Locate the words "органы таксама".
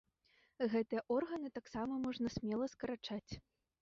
1.17-1.93